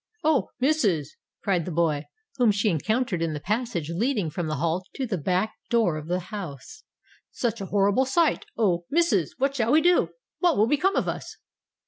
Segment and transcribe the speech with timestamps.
[0.23, 0.49] "Oh!
[0.59, 2.05] missus," cried the boy,
[2.37, 6.07] whom she encountered in the passage leading from the hall to the back door of
[6.07, 6.83] the house;
[7.29, 9.35] "such a horrible sight—Oh, missus!
[9.37, 11.37] what shall we do?—what will become of us?"